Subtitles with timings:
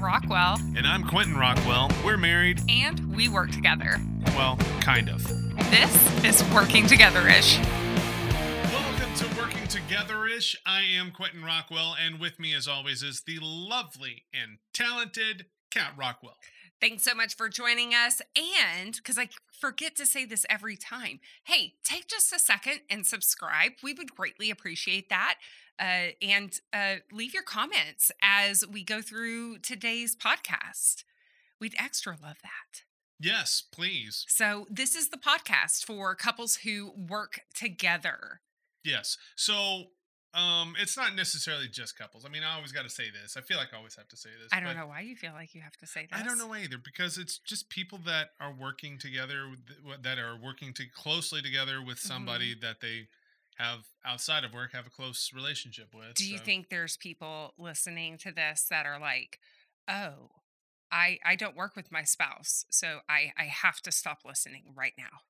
[0.00, 1.90] Rockwell, And I'm Quentin Rockwell.
[2.04, 2.60] We're married.
[2.68, 3.98] and we work together.
[4.28, 5.22] Well, kind of.
[5.70, 7.58] This is Working Together ish.
[7.58, 10.56] Welcome to Working Together-ish.
[10.64, 15.92] I am Quentin Rockwell, and with me, as always, is the lovely and talented Kat
[15.96, 16.36] Rockwell.
[16.80, 18.22] Thanks so much for joining us.
[18.36, 19.28] And because I
[19.60, 23.72] forget to say this every time, hey, take just a second and subscribe.
[23.82, 25.36] We would greatly appreciate that.
[25.80, 31.04] Uh, and uh, leave your comments as we go through today's podcast.
[31.60, 32.82] We'd extra love that.
[33.20, 34.24] Yes, please.
[34.28, 38.40] So, this is the podcast for couples who work together.
[38.84, 39.18] Yes.
[39.34, 39.84] So,
[40.34, 42.24] um, it's not necessarily just couples.
[42.24, 43.36] I mean, I always got to say this.
[43.36, 44.50] I feel like I always have to say this.
[44.52, 46.20] I don't know why you feel like you have to say this.
[46.20, 49.48] I don't know either because it's just people that are working together,
[50.02, 52.08] that are working to closely together with Mm-hmm.
[52.08, 53.08] somebody that they
[53.58, 56.14] have outside of work have a close relationship with.
[56.14, 59.38] Do you so- think there's people listening to this that are like,
[59.88, 60.30] "Oh,
[60.90, 64.94] I I don't work with my spouse, so I I have to stop listening right
[64.96, 65.22] now."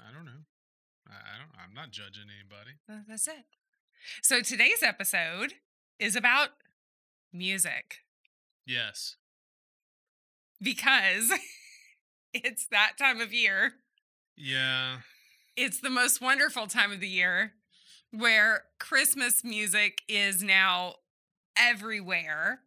[0.00, 0.44] I don't know.
[1.08, 1.50] I don't.
[1.62, 2.78] I'm not judging anybody.
[2.88, 3.44] Uh, That's it.
[4.22, 5.54] So today's episode
[5.98, 6.50] is about
[7.32, 7.98] music
[8.66, 9.16] Yes.
[10.62, 11.30] because
[12.34, 13.72] it's that time of year.
[14.36, 14.98] Yeah.
[15.62, 17.52] It's the most wonderful time of the year
[18.12, 20.94] where Christmas music is now
[21.54, 22.60] everywhere.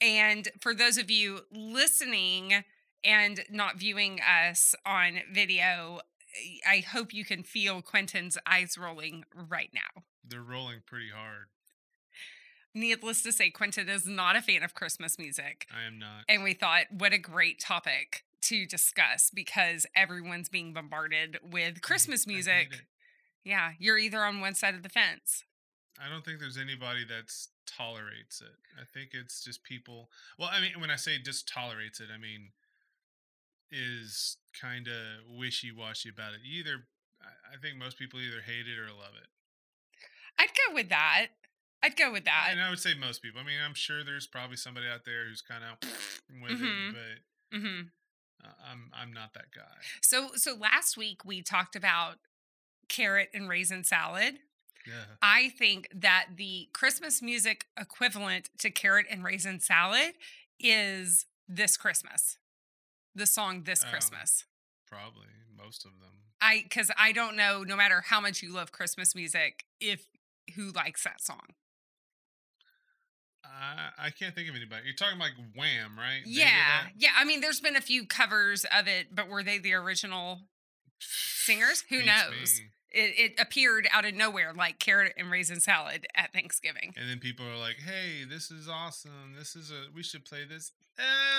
[0.00, 2.64] And for those of you listening
[3.04, 6.00] and not viewing us on video,
[6.68, 10.02] I hope you can feel Quentin's eyes rolling right now.
[10.26, 11.46] They're rolling pretty hard.
[12.74, 15.68] Needless to say, Quentin is not a fan of Christmas music.
[15.72, 16.24] I am not.
[16.28, 22.26] And we thought, what a great topic to discuss because everyone's being bombarded with Christmas
[22.26, 22.86] music.
[23.44, 25.44] Yeah, you're either on one side of the fence.
[26.00, 28.54] I don't think there's anybody that's tolerates it.
[28.80, 30.10] I think it's just people.
[30.38, 32.50] Well, I mean, when I say just tolerates it, I mean
[33.70, 36.40] is kind of wishy washy about it.
[36.44, 36.84] Either
[37.52, 39.28] I think most people either hate it or love it.
[40.38, 41.26] I'd go with that.
[41.82, 42.48] I'd go with that.
[42.50, 43.40] and I would say most people.
[43.40, 45.78] I mean, I'm sure there's probably somebody out there who's kind of
[46.42, 46.90] with Mhm.
[46.90, 46.94] it,
[47.52, 47.80] but hmm
[48.44, 49.62] uh, I'm I'm not that guy.
[50.02, 52.16] So, so last week we talked about
[52.88, 54.38] carrot and raisin salad.
[54.86, 55.16] Yeah.
[55.20, 60.14] I think that the Christmas music equivalent to carrot and raisin salad
[60.58, 62.38] is this Christmas.
[63.14, 63.90] The song This Oh.
[63.90, 64.44] Christmas.
[64.86, 65.26] Probably
[65.56, 66.12] most of them.
[66.40, 70.06] I cuz I don't know no matter how much you love Christmas music if
[70.54, 71.54] who likes that song.
[73.48, 74.82] I I can't think of anybody.
[74.84, 76.20] You're talking like Wham, right?
[76.24, 76.88] Yeah.
[76.96, 80.40] Yeah, I mean there's been a few covers of it, but were they the original
[81.00, 81.84] singers?
[81.88, 82.60] Who knows?
[82.60, 82.66] me.
[82.90, 86.94] It, it appeared out of nowhere like carrot and raisin salad at Thanksgiving.
[86.96, 89.34] And then people are like, "Hey, this is awesome.
[89.38, 90.72] This is a we should play this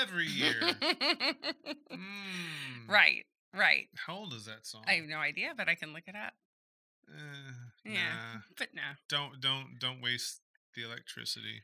[0.01, 0.55] every year."
[1.91, 2.87] Mm.
[2.87, 3.25] right,
[3.55, 3.87] right.
[4.05, 4.83] How old is that song?
[4.87, 6.33] I have no idea, but I can look it up.
[7.09, 7.53] Uh,
[7.83, 7.91] Yeah.
[7.93, 8.39] nah.
[8.57, 8.81] But no.
[9.09, 10.41] Don't don't don't waste
[10.75, 11.61] the electricity.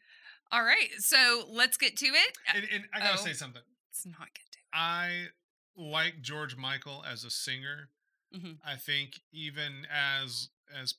[0.56, 2.38] All right, so let's get to it.
[2.48, 3.24] Uh, And, and I gotta oh.
[3.26, 3.62] say something.
[3.90, 5.28] Let's not get to I
[5.76, 7.90] like George Michael as a singer.
[8.34, 8.58] Mhm.
[8.66, 10.96] I think even as as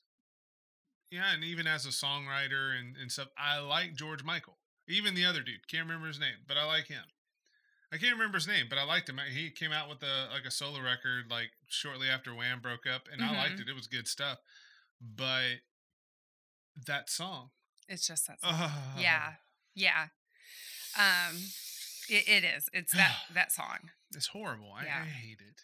[1.09, 4.57] yeah, and even as a songwriter and, and stuff, I like George Michael.
[4.87, 7.03] Even the other dude, can't remember his name, but I like him.
[7.91, 9.17] I can't remember his name, but I liked him.
[9.31, 13.07] He came out with a like a solo record like shortly after Wham broke up,
[13.11, 13.61] and I liked Mhm.
[13.61, 13.69] it.
[13.69, 14.39] It was good stuff.
[15.01, 15.61] But
[16.85, 17.49] that song.
[17.87, 18.41] It's just that.
[18.41, 18.51] Song.
[18.53, 19.35] oh, Yeah,
[19.77, 20.07] yeah.
[20.97, 21.37] Um,
[22.09, 22.69] it, it is.
[22.73, 23.91] It's that that song.
[24.15, 24.71] it's horrible.
[24.77, 25.01] I, Yeah.
[25.03, 25.61] I hate it.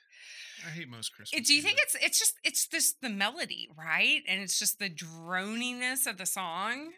[0.66, 1.46] I hate most Christmas.
[1.46, 4.22] Do you think it's it's just it's just the melody, right?
[4.28, 6.92] And it's just the droniness of the song.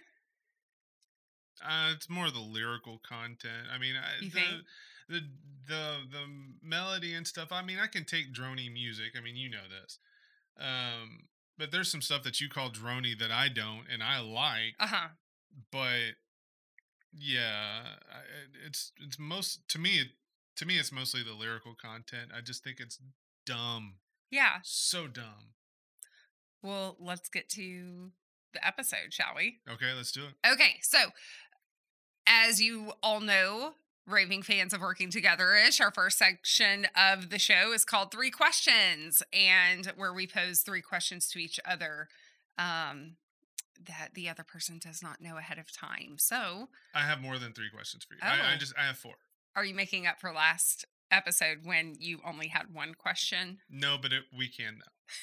[1.64, 3.68] Uh, it's more the lyrical content.
[3.74, 4.62] I mean, I, You the, think?
[5.10, 5.20] the
[5.68, 6.26] the the
[6.62, 7.48] melody and stuff.
[7.52, 9.14] I mean, I can take drony music.
[9.18, 9.98] I mean, you know this.
[10.60, 11.28] Um,
[11.58, 14.76] but there's some stuff that you call drony that I don't, and I like.
[14.80, 15.08] Uh huh.
[15.72, 16.16] But
[17.18, 17.82] yeah,
[18.66, 20.12] it's it's most to me.
[20.58, 22.32] To me, it's mostly the lyrical content.
[22.36, 22.98] I just think it's
[23.46, 23.96] dumb,
[24.32, 24.60] Yeah.
[24.64, 25.54] so dumb.
[26.62, 28.12] Well, let's get to
[28.54, 29.58] the episode, shall we?
[29.70, 30.50] Okay, let's do it.
[30.50, 30.98] Okay, so
[32.26, 33.74] as you all know,
[34.08, 38.32] raving fans of working together ish, our first section of the show is called Three
[38.32, 42.08] Questions, and where we pose three questions to each other
[42.58, 43.18] um,
[43.88, 46.18] that the other person does not know ahead of time.
[46.18, 48.20] So, I have more than three questions for you.
[48.24, 48.58] I, I Oh.
[48.58, 49.16] just I have four.
[49.56, 53.60] are you making up for last episode when you only had one question?
[53.70, 54.92] No, but it, we can now.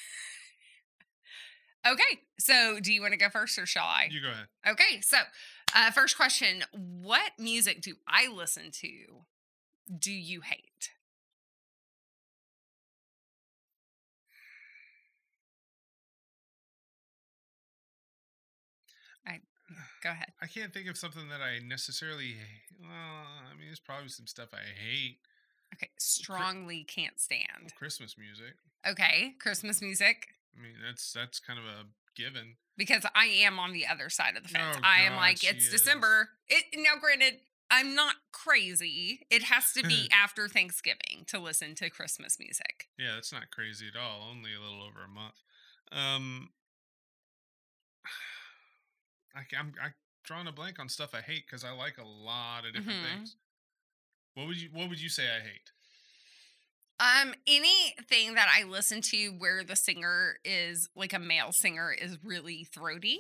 [1.85, 2.21] Okay.
[2.39, 4.07] So, do you want to go first or shall I?
[4.09, 4.47] You go ahead.
[4.69, 5.01] Okay.
[5.01, 5.17] So,
[5.75, 8.89] uh, first question What music do I listen to?
[9.99, 10.91] Do you hate?
[19.27, 19.41] I,
[20.03, 20.33] go ahead.
[20.41, 22.35] I can't think of something that I necessarily.
[22.81, 25.19] Well, I mean, there's probably some stuff I hate.
[25.75, 25.91] Okay.
[25.99, 27.47] Strongly can't stand.
[27.63, 28.55] Well, Christmas music.
[28.87, 29.35] Okay.
[29.41, 30.29] Christmas music.
[30.59, 31.85] I mean, that's that's kind of a
[32.15, 32.57] given.
[32.77, 34.77] because I am on the other side of the fence.
[34.77, 35.71] Oh, I am God, like, it's is.
[35.71, 36.29] December.
[36.49, 37.41] It now, granted,
[37.71, 39.21] I'm not crazy.
[39.31, 42.89] It has to be after Thanksgiving to listen to Christmas music.
[42.99, 44.29] Yeah, that's not crazy at all.
[44.31, 45.41] Only a little over a month.
[45.91, 46.51] Um,
[49.35, 49.41] I,
[49.83, 49.93] I
[50.25, 53.13] drawing a blank on stuff I hate because I like a lot of different Mhm.
[53.17, 53.37] things.
[54.35, 55.71] What would you What would you say I hate?
[57.01, 62.19] Um, anything that I listen to where the singer is like a male singer is
[62.23, 63.19] really throaty.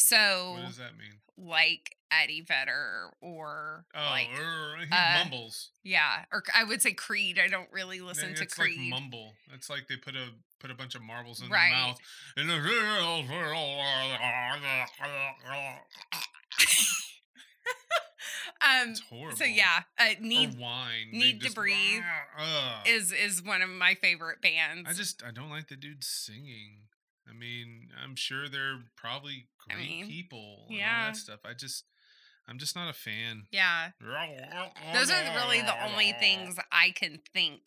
[0.00, 1.20] So, What does that mean?
[1.36, 5.70] like Eddie Vedder or Oh, like, er, he uh, mumbles.
[5.84, 7.38] yeah, or I would say Creed.
[7.38, 8.78] I don't really listen to Creed.
[8.78, 9.34] like mumble.
[9.54, 11.70] It's like they put a put a bunch of marbles in Right.
[11.70, 11.98] their mouth.
[12.36, 12.50] And
[18.62, 19.36] um, it's horrible.
[19.36, 21.08] so yeah, uh, or need wine.
[21.12, 22.02] They Need to Breathe
[22.38, 22.86] Ugh.
[22.86, 24.88] is is one of my favorite bands.
[24.88, 26.82] I just I don't like the dude singing.
[27.30, 31.06] I mean, I'm sure they're probably I great mean, people and all yeah.
[31.06, 31.40] that stuff.
[31.44, 31.84] I just
[32.48, 33.44] I'm just not a fan.
[33.52, 33.90] yeah,
[34.92, 37.60] those are really the only things I can think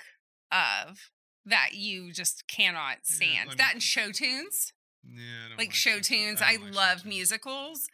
[0.52, 1.10] of
[1.46, 3.50] that you just cannot Yeah, stand.
[3.50, 4.74] like- that and show tunes,
[5.04, 6.42] Yeah, I don't like show tunes.
[6.42, 7.06] I, don't like show love tunes.
[7.06, 7.88] musicals,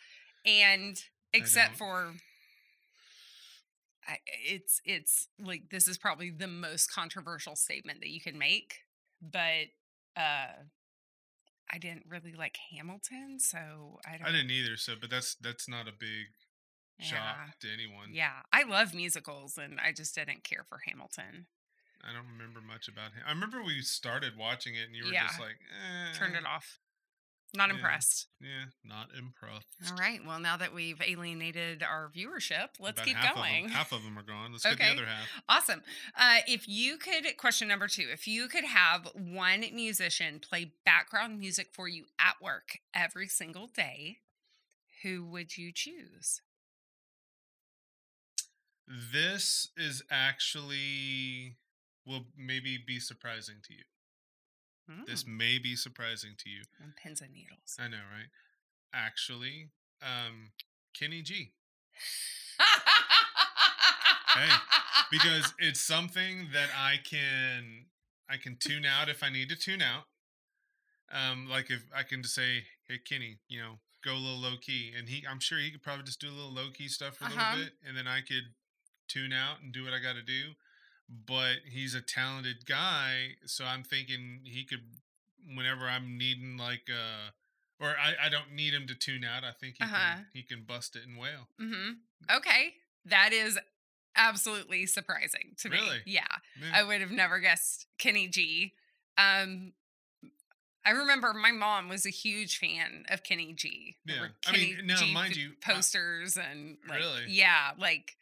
[0.45, 1.01] and
[1.33, 2.13] except for.
[4.07, 8.80] I, it's it's like this is probably the most controversial statement that you can make,
[9.21, 9.68] but
[10.18, 10.63] uh
[11.71, 14.27] I didn't really like Hamilton, so I don't.
[14.27, 14.75] I didn't either.
[14.77, 16.27] So, but that's that's not a big
[17.00, 17.06] Yeah.
[17.06, 18.10] shock to anyone.
[18.13, 21.48] Yeah, I love musicals, and I just didn't care for Hamilton.
[22.04, 23.24] I don't remember much about him.
[23.27, 25.27] I remember we started watching it, and you were Yeah.
[25.27, 26.80] just like, eh, Turned it off.
[27.56, 27.75] Not yeah.
[27.75, 28.28] impressed.
[28.40, 29.66] Yeah, not impressed.
[29.90, 30.19] All right.
[30.25, 33.66] Well, now that we've alienated our viewership, let's About keep half going.
[33.66, 34.51] Of them, half of them are gone.
[34.51, 35.28] Let's get the other half.
[35.50, 35.81] Awesome.
[36.18, 41.40] Uh, if you could, question number two, if you could have one musician play background
[41.40, 44.18] music for you at work every single day,
[45.02, 46.42] who would you choose?
[48.88, 51.57] This is actually
[52.06, 53.84] will maybe be surprising to you.
[55.07, 56.63] This Mm, may be surprising to you.
[56.81, 57.77] and pins and needles.
[57.80, 58.30] I know, right?
[58.94, 59.69] Actually,
[60.01, 60.51] um,
[60.94, 61.53] Kenny G.
[64.36, 64.50] Hey,
[65.12, 67.86] because it's something that I can
[68.30, 70.03] I can tune out if I need to tune out.
[71.12, 74.57] Um, like if I can just say, "Hey, Kenny, you know, go a little low
[74.62, 77.15] key," and he, I'm sure he could probably just do a little low key stuff
[77.18, 77.39] for a Uh-huh.
[77.56, 78.53] little bit, and then I could
[79.07, 80.53] tune out and do what I got to do.
[81.09, 84.83] But he's a talented guy, so I'm thinking he could,
[85.56, 87.31] whenever I'm needing like uh
[87.83, 89.44] or I, I don't need him to tune out.
[89.44, 89.95] I think he Uh-huh.
[90.17, 91.47] can he can bust it and wail.
[91.57, 91.91] hmm
[92.29, 92.73] Okay.
[93.06, 93.57] That is
[94.15, 95.77] absolutely surprising to me.
[95.77, 96.00] Really?
[96.06, 96.27] Yeah.
[96.61, 96.71] Yeah.
[96.73, 98.73] I would have never guessed Kenny G.
[99.17, 99.73] Um,
[100.85, 103.97] I remember my mom was a huge fan of Kenny G.
[104.06, 104.21] Yeah.
[104.21, 107.23] were I mean, now, G mind you, I- posters and like, Really?
[107.30, 108.16] yeah, like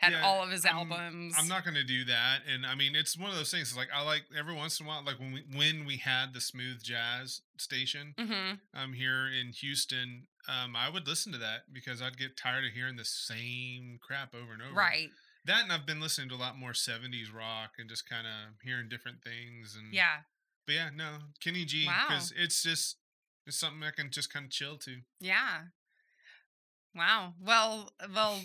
[0.00, 1.34] had Yeah, all of his I'm- albums.
[1.38, 3.68] I'm not going to do that, and I mean, it's one of those things.
[3.68, 6.32] It's like I like every once in a while, like when we when we had
[6.34, 11.72] the smooth jazz station hmm um here in Houston, um I would listen to that
[11.72, 14.74] because I'd get tired of hearing the same crap over and over.
[14.74, 15.10] Right.
[15.46, 18.54] That, and I've been listening to a lot more '70s rock and just kind of
[18.62, 19.76] hearing different things.
[19.78, 20.18] And Yeah.
[20.66, 22.06] but yeah, no, Kenny G, Wow.
[22.08, 22.96] because it's just
[23.46, 25.00] it's something I can just kind of chill to.
[25.18, 25.62] Yeah.
[26.94, 27.34] Wow.
[27.40, 28.40] Well, well,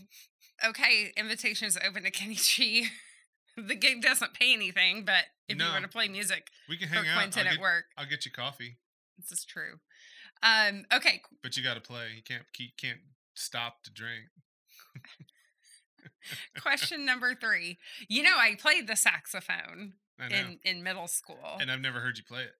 [0.63, 1.11] okay.
[1.17, 2.87] invitations open to Kenny G.
[3.57, 6.99] the gig doesn't pay anything, but if you want to play music We can hang
[6.99, 7.07] out.
[7.07, 8.77] I'll Quentin at get, work, I'll get you coffee,
[9.17, 9.79] this is true.
[10.43, 11.21] Um, okay.
[11.41, 12.07] but you got to play.
[12.15, 12.99] You can't keep, can't
[13.33, 14.25] stop to drink.
[16.61, 17.77] Question number three.
[18.07, 19.93] You know, I played the saxophone
[20.29, 21.57] in, in middle school.
[21.59, 22.53] and I've never heard you play it.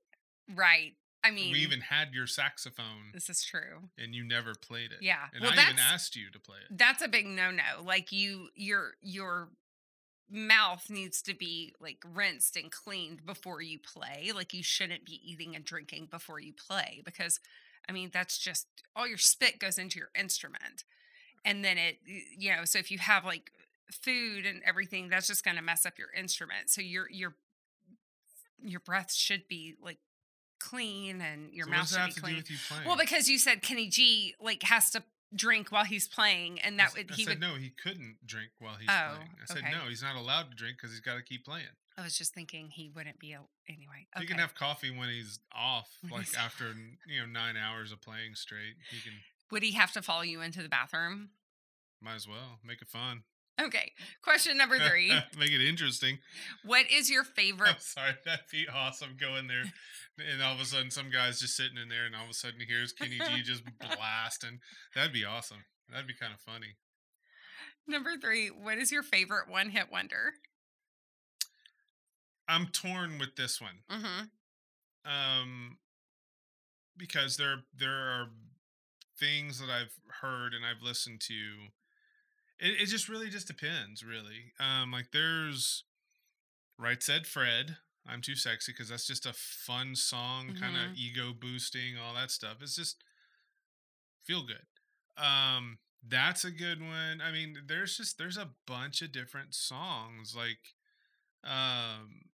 [0.56, 0.94] right.
[1.26, 3.90] I mean, we even had your saxophone this is true.
[3.98, 5.00] and you never played it.
[5.02, 5.26] Yeah.
[5.34, 6.78] And well, I even asked you to play it.
[6.78, 7.84] that's a big no-no.
[7.84, 9.50] Like you, your, your
[10.30, 14.32] mouth needs to be like rinsed and cleaned before you play.
[14.34, 17.40] Like you shouldn't be eating and drinking before you play because,
[17.88, 20.84] I mean, that's just all your spit goes into your instrument,
[21.44, 23.52] and then it, you know, so if you have like
[23.92, 26.70] food and everything, that's just going to mess up your instrument.
[26.70, 27.36] So your your
[28.60, 30.00] your breath should be like
[30.60, 32.36] clean and your So mouth what does should that be have to do clean.
[32.38, 32.86] with you playing?
[32.88, 35.04] Well, because you said Kenny G like has to
[35.36, 37.42] drink while he's playing, and that s- would I he said would.
[37.42, 37.56] no.
[37.56, 39.30] He couldn't drink while he's Oh, playing.
[39.42, 39.72] I said okay.
[39.72, 39.90] no.
[39.90, 41.66] He's not allowed to drink because he's got to keep playing.
[41.98, 44.08] I was just thinking he wouldn't be a- anyway.
[44.20, 46.74] He can have coffee when he's off, When like he's after
[47.08, 48.76] you know nine hours of playing straight.
[48.92, 49.14] He can
[49.52, 51.30] would he have to follow you into the bathroom?
[52.02, 53.24] might as well make it fun.
[53.62, 53.94] Okay.
[54.22, 55.10] Question number three.
[55.40, 56.20] make it interesting.
[56.66, 57.70] what is your favorite?
[57.70, 59.16] I'm sorry, that'd be awesome.
[59.20, 59.64] Go in there,
[60.18, 62.34] and all of a sudden, some guy's just sitting in there, and all of a
[62.34, 64.60] sudden, here's Kenny G just blasting.
[64.94, 65.64] That'd be awesome.
[65.90, 66.76] That'd be kind of funny.
[67.88, 68.48] Number three.
[68.48, 70.34] What is your favorite one hit wonder?
[72.48, 73.80] I'm torn with this one.
[73.92, 75.12] Mm-hmm.
[75.12, 75.78] um
[76.98, 78.28] because there there are
[79.20, 81.34] things that I've heard and I've listened to
[82.60, 85.84] it, it just really just depends really um like there's
[86.80, 91.32] right said Fred I'm too sexy because that's just a fun song kind of ego
[91.40, 93.04] boosting all that stuff it's just
[94.24, 94.66] feel good
[95.24, 100.36] um that's a good one I mean there's just there's a bunch of different songs
[100.36, 100.60] like
[101.44, 102.30] um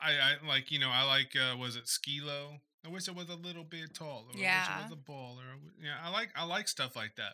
[0.00, 2.58] I, I like you know I like uh was it Skee-Lo?
[2.86, 4.28] I wish it was a little bit taller.
[4.32, 4.78] I wish Yeah.
[4.80, 5.58] it was a baller.
[5.82, 7.32] Yeah, I like I like stuff like that.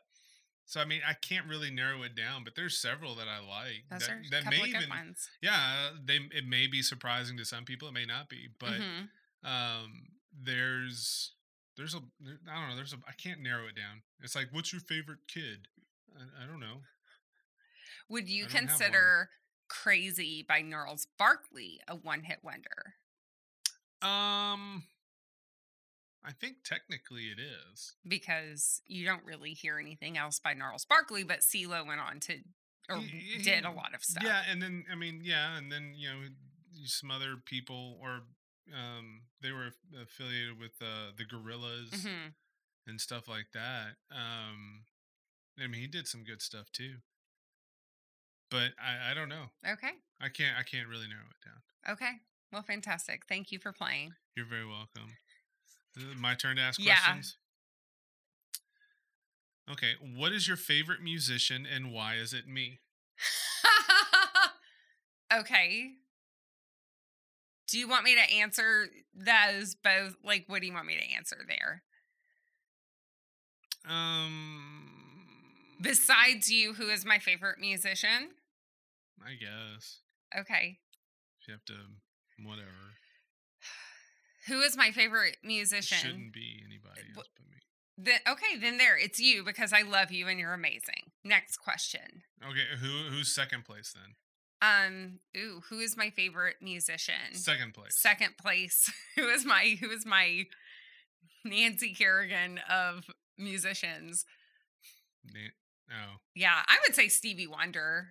[0.66, 3.84] So I mean I can't really narrow it down, but there's several that I like
[3.90, 5.28] Those that, are that couple may of good even ones.
[5.42, 9.08] yeah they it may be surprising to some people it may not be but Mhm.
[9.44, 11.34] um there's
[11.76, 11.98] there's a
[12.50, 14.02] I don't know there's a I can't narrow it down.
[14.20, 15.68] It's like what's your favorite kid?
[16.16, 16.80] I, I don't know.
[18.08, 18.90] Would you I don't have one.
[18.90, 19.30] consider
[19.68, 22.96] "Crazy" by Gnarls Barkley a one hit wonder?
[24.02, 24.84] Um
[26.24, 27.94] I think technically it is.
[28.06, 32.38] Because you don't really hear anything else by Gnarls Barkley, but CeeLo went on to
[32.88, 34.22] or He- did a lot of stuff.
[34.24, 36.20] Yeah, and then I mean, yeah, and then you know
[36.84, 38.22] some other people or
[38.74, 42.28] um they were affiliated with uh, the Gorillaz hmm
[42.86, 43.96] and stuff like that.
[44.10, 44.84] Um
[45.58, 46.96] I mean, he did some good stuff too.
[48.50, 49.50] But I I don't know.
[49.66, 49.92] Okay.
[50.20, 51.92] I can't I can't really narrow it down.
[51.92, 52.12] Okay.
[52.52, 53.22] Well, fantastic.
[53.28, 54.14] Thank you for playing.
[54.36, 55.16] You're very welcome.
[56.16, 56.96] My turn to ask Yeah.
[56.96, 57.36] questions.
[59.70, 62.80] Okay, what is your favorite musician and why is it me?
[65.32, 65.92] okay.
[67.68, 70.16] Do you want me to answer those both?
[70.22, 71.82] Like, what do you want me to answer there?
[73.88, 74.90] Um
[75.80, 78.30] Besides you, who is my favorite musician?
[79.24, 80.00] I guess.
[80.38, 80.78] Okay.
[81.40, 81.74] If you have to
[82.42, 82.93] whatever.
[84.48, 85.98] Who is my favorite musician?
[85.98, 87.58] Shouldn't be anybody else but me.
[87.96, 91.12] Then, okay, then there, it's you because I love you and you're amazing.
[91.24, 92.22] Next question.
[92.42, 94.14] Okay, who who's second place then?
[94.62, 97.34] Um, ooh, who is my favorite musician?
[97.34, 97.96] Second place.
[97.96, 98.90] Second place.
[99.16, 100.44] who is my who is my
[101.44, 103.04] Nancy Kerrigan of
[103.38, 104.24] musicians?
[105.24, 105.50] Na-
[105.92, 108.08] oh, Yeah, I would say Stevie Wonder.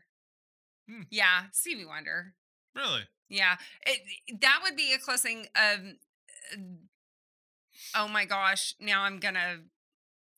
[0.89, 1.01] Hmm.
[1.09, 2.33] Yeah, Stevie Wonder.
[2.75, 3.03] really?
[3.29, 5.47] Yeah, it, that would be a close thing.
[5.55, 5.97] Um,
[7.95, 8.75] oh my gosh!
[8.79, 9.57] Now I'm gonna.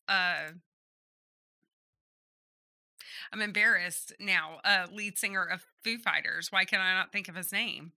[0.07, 0.51] Uh,
[3.33, 4.59] I'm embarrassed now.
[4.63, 6.51] Uh, lead singer of Foo Fighters.
[6.51, 7.93] Why can I not think of his name?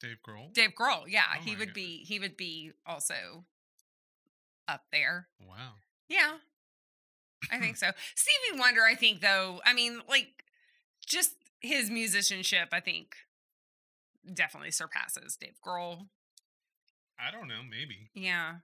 [0.00, 0.52] Dave Grohl.
[0.52, 1.04] Dave Grohl.
[1.08, 1.74] Yeah, Oh he would God.
[1.74, 2.04] be.
[2.06, 3.44] He would be also
[4.68, 5.28] up there.
[5.40, 5.74] Wow.
[6.08, 6.34] Yeah,
[7.50, 7.90] I think so.
[8.14, 8.82] Stevie Wonder.
[8.82, 9.60] I think though.
[9.64, 10.44] I mean, like,
[11.06, 12.68] just his musicianship.
[12.72, 13.16] I think
[14.32, 16.08] definitely surpasses Dave Grohl.
[17.18, 17.62] I don't know.
[17.68, 18.10] Maybe.
[18.14, 18.56] Yeah.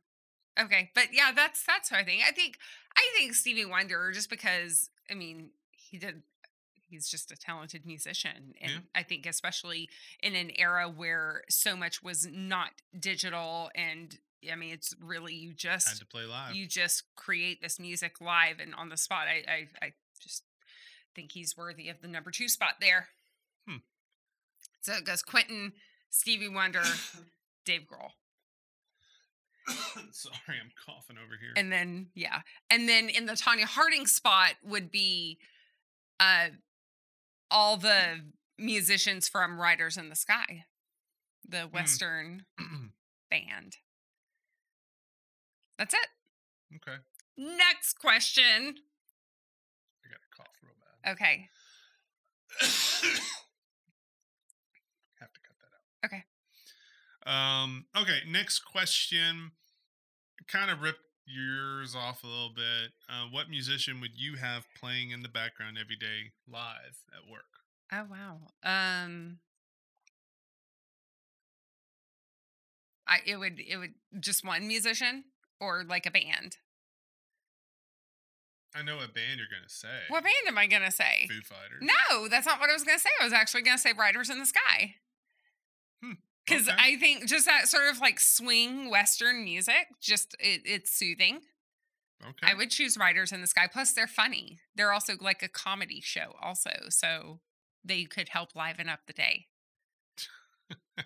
[0.60, 2.22] Okay, but yeah, that's that's what I think.
[2.28, 2.58] I think
[2.96, 6.22] I think Stevie Wonder just because I mean he did
[6.88, 8.78] he's just a talented musician and Yeah.
[8.94, 9.88] I think especially
[10.22, 12.68] in an era where so much was not
[12.98, 14.18] digital and
[14.50, 16.54] I mean it's really you Had just to play live.
[16.54, 19.26] you just create this music live and on the spot.
[19.28, 20.42] I I, I just
[21.14, 23.08] think he's worthy of the number two spot there.
[23.66, 23.76] Hmm.
[24.82, 25.72] So it goes Quentin,
[26.10, 26.82] Stevie Wonder,
[27.64, 28.10] Dave Grohl.
[30.12, 31.52] Sorry, I'm coughing over here.
[31.56, 32.40] And then yeah.
[32.70, 35.38] And then in the Tonya Harding spot would be
[36.18, 36.48] uh
[37.50, 38.20] all the
[38.58, 40.64] musicians from Riders in the Sky,
[41.46, 42.44] the Western
[43.30, 43.76] band.
[45.78, 46.08] That's it.
[46.76, 46.98] okay.
[47.36, 48.76] Next question.
[50.04, 51.12] I got to cough real bad.
[51.12, 51.48] Okay.
[55.20, 56.06] Have to cut that out.
[56.06, 56.24] Okay.
[57.26, 57.86] Um.
[57.96, 58.20] Okay.
[58.28, 59.52] Next question.
[60.48, 62.92] Kind of ripped yours off a little bit.
[63.08, 67.44] Uh, what musician would you have playing in the background every day live at work?
[67.92, 68.38] Oh wow.
[68.64, 69.38] Um
[73.06, 75.24] I it would it would just one musician
[75.60, 76.56] or like a band.
[78.74, 80.08] I know what band you're gonna say.
[80.08, 81.28] What band am I gonna say?
[81.28, 81.82] Foo Fighters.
[81.82, 83.10] No, that's not what I was gonna say.
[83.20, 84.94] I was actually gonna say Riders in the Sky.
[86.02, 86.12] Hmm,
[86.46, 86.76] Because okay.
[86.78, 91.40] I think just that sort of like swing Western music, just it, it's soothing.
[92.22, 92.46] Okay.
[92.50, 93.68] I would choose Riders in the Sky.
[93.72, 94.58] Plus, they're funny.
[94.76, 96.70] They're also like a comedy show, also.
[96.88, 97.40] So
[97.84, 99.46] they could help liven up the day.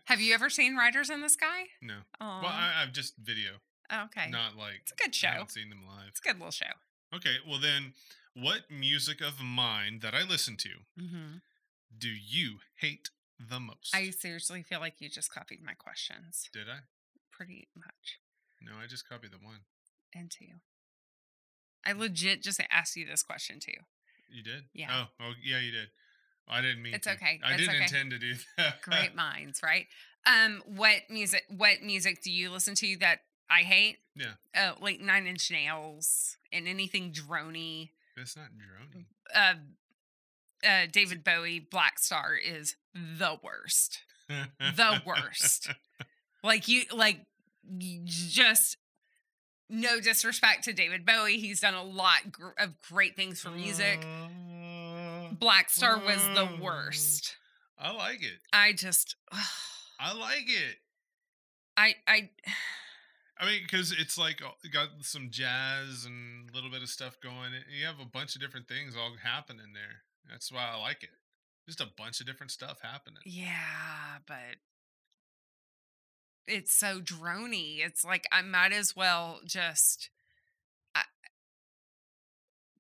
[0.07, 1.65] Have you ever seen Riders in the Sky?
[1.81, 1.99] no.
[2.21, 3.53] Oh, Well, I, I've just video,
[3.93, 4.29] okay.
[4.31, 4.81] not like.
[4.83, 5.29] It's a good show.
[5.29, 6.09] I haven't seen them live.
[6.09, 6.67] It's a good little show.
[7.15, 7.37] Okay.
[7.49, 7.95] Well, then,
[8.35, 10.69] what music of mine that I listen to
[11.01, 11.37] Mm-hmm.
[11.97, 13.95] do you hate the most?
[13.95, 16.81] I seriously feel like you just copied my questions Did I?
[17.31, 18.19] pretty much.
[18.63, 19.61] No, I just copied the one.
[20.15, 20.47] And two.
[21.85, 23.73] I legit just asked you this question too.
[24.31, 24.65] You did?
[24.75, 24.89] Yeah.
[24.91, 25.89] Oh, oh yeah, you did.
[26.49, 26.95] I didn't mean.
[26.95, 27.13] It's to.
[27.15, 27.41] okay.
[27.45, 27.85] I It's didn't okay.
[27.85, 28.83] intend to do that.
[28.83, 29.87] Great minds, right?
[30.27, 31.45] Um, what music?
[31.49, 33.99] What music do you listen to that I hate?
[34.17, 34.33] Yeah.
[34.57, 37.91] uh, like Nine Inch Nails and anything drony.
[38.17, 39.05] It's not drony.
[39.35, 39.55] Uh,
[40.67, 44.01] uh, David Bowie, Blackstar is the worst.
[44.29, 45.71] The worst.
[46.43, 47.19] Like you, like
[48.05, 48.77] just
[49.69, 51.39] no disrespect to David Bowie.
[51.39, 53.99] He's done a lot gr- of great things for music.
[54.05, 57.37] Uh, Blackstar was the uh, worst.
[57.77, 58.39] I like it.
[58.53, 59.17] I just,
[59.99, 60.77] I like it.
[61.77, 62.31] I, I,
[63.39, 67.19] I mean, because it's like uh, got some jazz and a little bit of stuff
[67.21, 67.51] going.
[67.77, 70.03] You have a bunch of different things all happening there.
[70.31, 71.11] That's why I like it.
[71.67, 73.19] Just a bunch of different stuff happening.
[73.25, 74.57] yeah, but
[76.47, 77.85] it's so drony.
[77.85, 80.11] It's like I might as well just,
[80.95, 81.03] I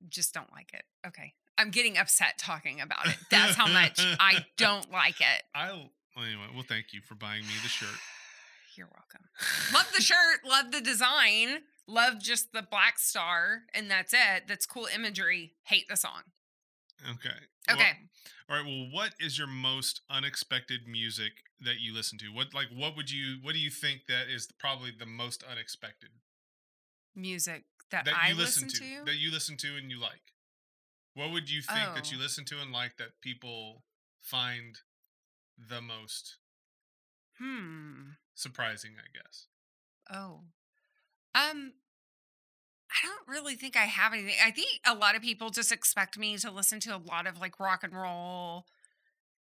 [0.09, 0.85] just don't like it.
[1.07, 1.35] Okay.
[1.59, 3.17] I'm getting upset talking about it.
[3.31, 5.43] That's how much I don't like it.
[5.55, 5.71] I
[6.17, 6.47] anyway.
[6.55, 7.89] Well, thank you for buying me the shirt.
[8.77, 9.29] You're welcome.
[9.73, 14.45] Love the shirt, love the design, love just the black star, and that's it.
[14.47, 15.55] That's cool imagery.
[15.65, 16.23] Hate the song.
[17.03, 17.29] Okay.
[17.69, 17.93] Well- Okay.
[18.49, 18.65] all right.
[18.65, 22.33] Well, what is your most unexpected music that you listen to?
[22.33, 26.11] What like what would you what do you think that is probably the most unexpected
[27.15, 29.05] Music that, that I you listen, listen to, to.
[29.07, 30.33] that you listen to and you like?
[31.15, 32.21] What would you think that you Oh.
[32.23, 33.85] listen to and like that people
[34.21, 34.79] find
[35.57, 36.37] the most
[37.39, 38.11] hmm.
[38.35, 38.93] surprising?
[38.99, 39.47] I guess.
[40.11, 40.43] Oh.
[41.35, 41.73] Um
[42.97, 44.35] I don't really think I have anything.
[44.45, 47.41] I think a lot of people just expect me to listen to a lot of
[47.41, 48.67] like rock and roll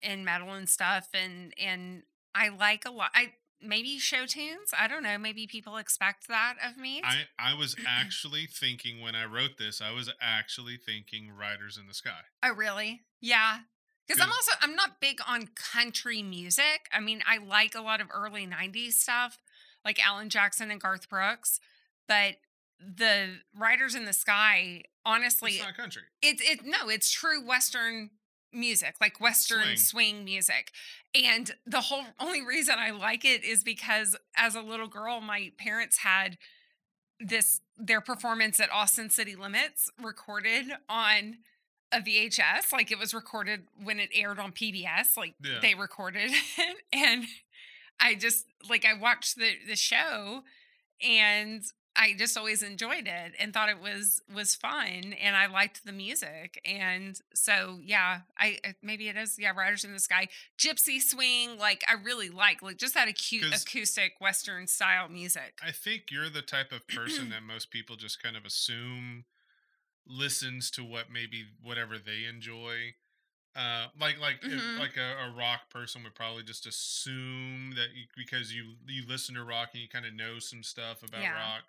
[0.03, 2.03] and metal and stuff and and
[2.35, 4.73] I like a lot I maybe show tunes.
[4.77, 5.19] I don't know.
[5.19, 7.03] Maybe people expect that of me.
[7.05, 11.87] I I was actually thinking when I wrote this, I was actually thinking Riders in
[11.87, 12.21] the Sky.
[12.43, 13.03] oh really?
[13.21, 13.59] Yeah.
[14.07, 16.89] Because I'm also I'm not big on country music.
[16.93, 19.39] I mean, I like a lot of early 90s stuff,
[19.85, 21.61] like Alan Jackson and Garth Brooks,
[22.09, 22.35] but
[22.97, 26.03] the Riders in the Sky, honestly, It's not country.
[26.21, 28.11] it's it no it's true western
[28.55, 29.77] music like western Swing.
[29.79, 30.25] swing.
[30.25, 30.73] music
[31.15, 35.51] and the whole only reason i like it is because as a little girl my
[35.57, 36.37] parents had
[37.19, 41.39] this their performance at austin city limits recorded on
[41.93, 45.59] a vhs like it was recorded when it aired on pbs like Yeah.
[45.63, 47.25] they recorded it and
[48.01, 50.43] i just like i watched the the show
[51.03, 51.63] and
[51.95, 55.93] I just always enjoyed it and thought it was was fun and I liked the
[55.93, 60.29] music and so yeah I maybe it is yeah Riders in the Sky
[60.59, 65.71] Gypsy Swing like I really like like just that acute acoustic Western style music I
[65.71, 69.25] think you're the type of person that most people just kind of assume
[70.07, 72.95] listens to what maybe whatever they enjoy.
[73.55, 74.79] Uh, like like if- Mhm.
[74.79, 79.35] like a, a rock person would probably just assume that you, because you you listen
[79.35, 81.35] to rock and you kind of know some stuff about Yeah.
[81.35, 81.63] rock,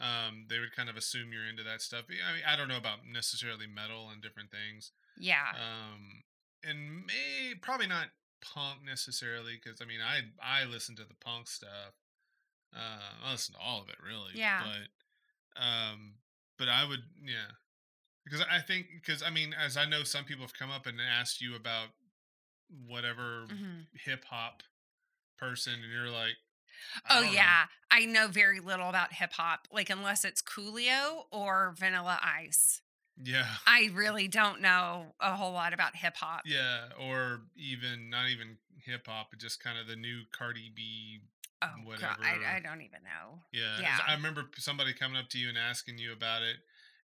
[0.00, 2.04] um, they would kind of assume you're into that stuff.
[2.08, 4.92] I mean, I don't know about necessarily metal and different things.
[5.18, 6.22] yeah um
[6.64, 8.08] and may probably not
[8.40, 11.94] punk necessarily because i mean i i listen to the punk stuff
[12.74, 14.62] uh i listen to all of it really Yeah.
[14.62, 16.14] but um
[16.58, 17.50] but i would yeah
[18.24, 20.98] because i think because i mean as i know some people have come up and
[21.00, 21.88] asked you about
[22.86, 23.86] whatever Mhm.
[24.04, 24.62] hip hop
[25.38, 26.36] person and you're like
[27.10, 27.30] oh know.
[27.30, 32.80] yeah I know very little about hip hop like unless it's Coolio or Vanilla Ice
[33.22, 38.28] yeah I really don't know a whole lot about hip hop yeah or even not
[38.28, 41.20] even hip hop but just kind of the new cardi b
[41.62, 42.16] oh God, whatever.
[42.22, 43.98] I, I don't even know Yeah, Yeah.
[44.06, 46.56] I remember somebody coming up to you and asking you about it,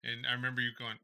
[0.03, 0.97] and I remember you going,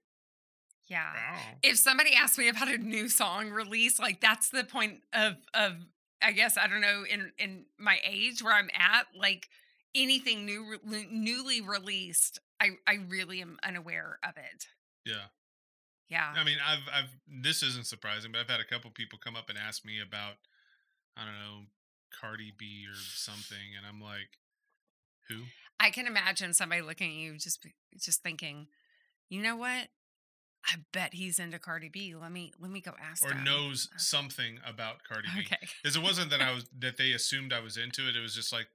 [0.88, 5.00] yeah "Wow." if somebody asked me about a new song release, like that's the point
[5.12, 5.74] of of
[6.22, 9.48] I guess I don't know in in my age where I'm at, like
[9.94, 10.78] anything new
[11.10, 14.66] newly released, I I really am unaware of it.
[15.04, 15.26] Yeah.
[16.08, 16.32] Yeah.
[16.36, 17.10] I mean, I've I've
[17.42, 20.34] this isn't surprising, but I've had a couple people come up and ask me about
[21.16, 21.66] I don't know
[22.20, 24.38] Cardi B or something, and I'm like,
[25.28, 25.42] who?
[25.78, 27.64] I can imagine somebody looking at you just
[27.98, 28.66] just thinking,
[29.28, 29.88] you know what?
[30.66, 32.14] I bet he's into Cardi B.
[32.14, 33.44] Let me let me go ask Or him.
[33.44, 35.40] knows something about Cardi B.
[35.40, 35.68] Okay.
[35.82, 38.16] Because it wasn't that I was that they assumed I was into it.
[38.16, 38.66] It was just like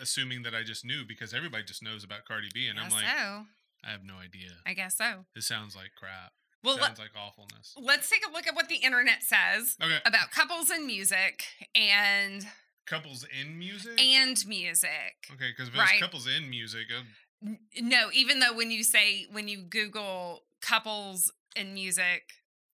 [0.00, 3.04] assuming that I just knew because everybody just knows about Cardi B, and I'm like,
[3.04, 3.44] so.
[3.84, 4.50] I have no idea.
[4.64, 5.24] I guess so.
[5.34, 6.32] It sounds like crap.
[6.64, 7.74] Well, let, sounds like awfulness.
[7.76, 12.46] let's take a look at what the internet says Okay, about couples and music and
[12.86, 14.00] couples in music.
[14.00, 15.16] and music.
[15.34, 15.98] okay, because right.
[16.00, 17.02] couples in music, uh,
[17.44, 22.22] N- No, even though when you say when you Google couples and music,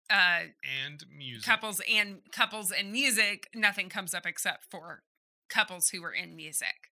[0.10, 0.42] uh,
[0.86, 1.46] and music.
[1.46, 5.02] couples and couples and music, nothing comes up except for
[5.50, 6.92] couples who were in music.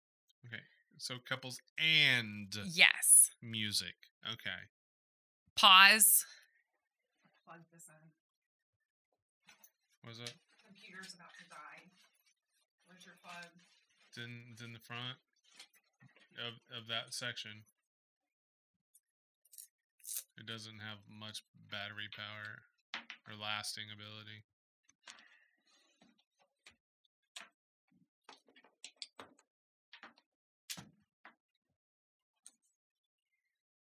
[0.47, 0.63] Okay.
[0.99, 3.31] So couples and Yes.
[3.43, 3.95] music.
[4.31, 4.69] Okay.
[5.57, 6.25] Pause.
[7.45, 8.13] Plug this in.
[10.03, 10.35] What was it?
[10.65, 11.91] Computer's about to die.
[12.87, 13.47] Where's your plug?
[14.09, 15.19] It's in, it's in the front
[16.39, 17.65] of of that section.
[20.43, 22.67] It doesn't have much battery power
[23.31, 24.43] or lasting ability.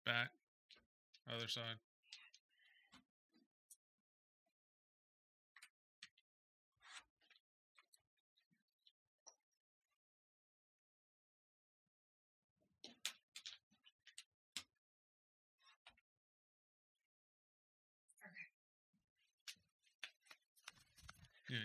[0.07, 0.31] Back.
[1.31, 1.77] Other side.
[21.51, 21.65] Yeah,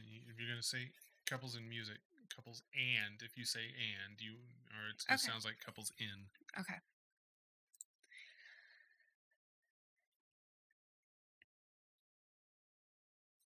[0.54, 0.92] you're gonna say
[1.28, 1.98] couples in music,
[2.36, 3.62] couples and if you say
[4.06, 4.34] and you
[4.70, 5.18] or it's, it Okay.
[5.18, 6.28] sounds like couples in.
[6.60, 6.76] Okay.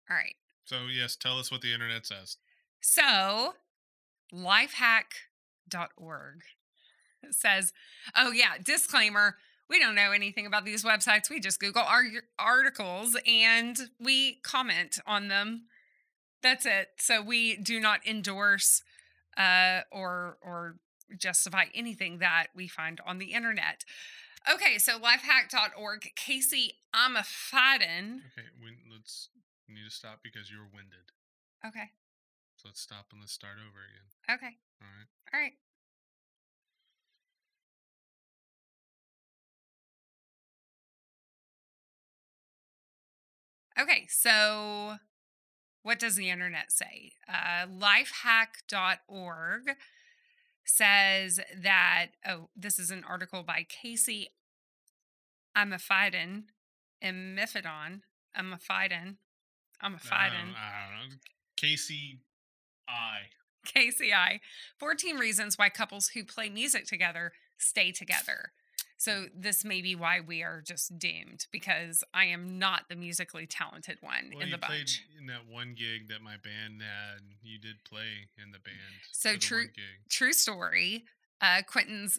[0.10, 0.36] All right.
[0.64, 2.38] So yes, tell us what the internet says.
[2.82, 3.56] So,
[4.34, 6.42] lifehack.org
[7.32, 7.74] says,
[8.16, 9.36] oh, yeah, disclaimer.
[9.68, 11.28] We don't know anything about these websites.
[11.30, 12.04] We just Google our
[12.38, 15.64] articles and we comment on them.
[16.46, 16.90] That's it.
[17.00, 18.84] So we do not endorse
[19.36, 20.76] uh, or or
[21.18, 23.84] justify anything that we find on the internet.
[24.54, 26.12] Okay, so lifehack.org.
[26.16, 28.22] Casey Amafaden.
[28.30, 29.30] Okay, we, let's
[29.68, 31.10] we need to stop because you're winded.
[31.66, 31.90] Okay,
[32.58, 34.38] So let's stop and let's start over again.
[34.38, 35.08] okay, All right.
[35.34, 35.54] all right.
[43.80, 44.98] Okay, so
[45.86, 47.12] what does the internet say?
[47.30, 49.62] Uh, lifehack.org
[50.66, 54.30] says that, oh, this is an article by Casey
[55.56, 56.46] Amifidin,
[57.04, 58.02] Imifidon,
[58.36, 59.18] Amifidin,
[59.84, 60.32] Amifidin.
[60.32, 61.16] don't, I don't know.
[61.56, 62.22] Casey
[62.90, 63.30] I.
[63.68, 64.40] KCI
[64.80, 68.54] 14 reasons why couples who play music together stay together.
[68.98, 73.46] So, this may be why we are just doomed because I am not the musically
[73.46, 75.04] talented one Well, in you the played bunch.
[75.20, 77.22] in that one gig that my band had.
[77.44, 78.78] You did play in the band.
[79.12, 79.70] So true-
[80.10, 81.06] True story.
[81.42, 82.18] Uh, Quentin's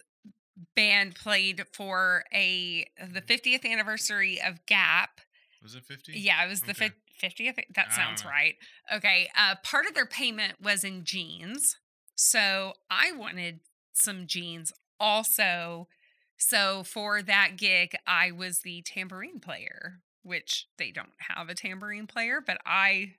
[0.75, 5.21] band played for a the 50th anniversary of Gap.
[5.63, 6.19] Was it fifty?
[6.21, 6.91] Yeah, it was the Okay.
[7.23, 7.59] 50th.
[7.75, 8.57] That sounds right.
[8.93, 9.29] Okay.
[9.35, 11.79] Uh, part of their payment was in jeans.
[12.15, 13.61] So I wanted
[13.95, 15.89] some jeans also.
[16.37, 22.07] So for that gig, I was the tambourine player, which they don't have a tambourine
[22.07, 23.15] player, but I,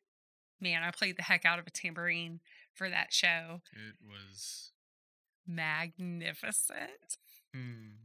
[0.61, 2.39] man, I played the heck out of a tambourine
[2.73, 3.61] for that show.
[3.73, 4.71] It was.
[5.47, 7.17] Magnificent.
[7.53, 7.95] Hmm.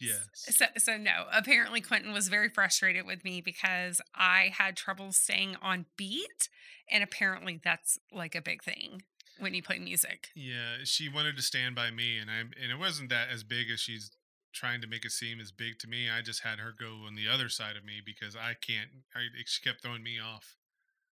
[0.00, 0.26] Yes.
[0.34, 1.26] So, so no.
[1.32, 6.48] Apparently, Quentin was very frustrated with me because I had trouble staying on beat,
[6.90, 9.02] and apparently, that's like a big thing
[9.38, 10.28] when you play music.
[10.34, 13.70] Yeah, she wanted to stand by me, and I and it wasn't that as big
[13.72, 14.10] as she's
[14.52, 16.08] trying to make it seem as big to me.
[16.08, 18.90] I just had her go on the other side of me because I can't.
[19.14, 20.56] I, she kept throwing me off.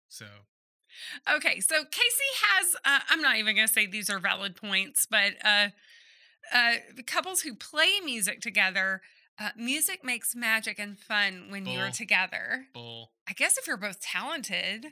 [0.08, 0.26] So
[1.36, 2.76] Okay, so Casey has.
[2.84, 5.68] Uh, I'm not even going to say these are valid points, but uh,
[6.52, 6.74] uh,
[7.06, 9.02] couples who play music together.
[9.38, 12.66] Uh, music makes magic and fun when you're together.
[12.74, 13.12] bull.
[13.28, 14.86] I guess if you're both talented.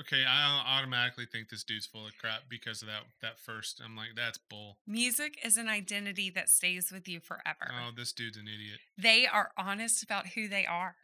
[0.00, 3.80] Okay, I automatically think this dude's full of crap because of that that first.
[3.84, 4.76] I'm like, that's bull.
[4.86, 7.70] Music is an identity that stays with you forever.
[7.70, 8.80] Oh, this dude's an idiot.
[8.98, 10.94] They are honest about who they are.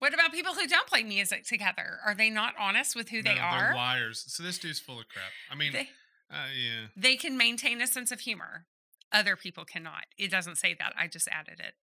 [0.00, 1.98] What about people who don't play music together?
[2.04, 3.68] Are they not honest with who they are?
[3.68, 4.24] They're liars.
[4.26, 5.30] So this dude's full of crap.
[5.50, 5.88] I mean, They,
[6.30, 6.86] uh, yeah.
[6.96, 8.66] they can maintain a sense of humor.
[9.12, 10.04] Other people cannot.
[10.18, 10.92] It doesn't say that.
[10.98, 11.74] I just added it.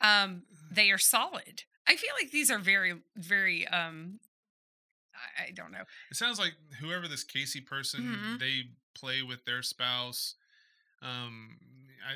[0.00, 1.62] Um, they are solid.
[1.86, 3.66] I feel like these are very, very.
[3.66, 4.20] Um,
[5.38, 5.84] I, I don't know.
[6.10, 8.38] It sounds like whoever this Casey person, Mhm.
[8.40, 8.62] they
[8.94, 10.34] play with their spouse.
[11.02, 11.58] Um,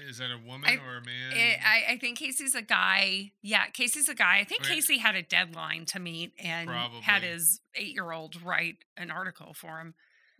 [0.07, 1.33] is that a woman I- or a man?
[1.33, 3.33] It, I, I think Casey's a guy.
[3.43, 4.39] Yeah, Casey's a guy.
[4.39, 4.75] I think Okay.
[4.77, 6.69] Casey had a deadline to meet and
[7.03, 9.95] had his eight-year-old write an article for him.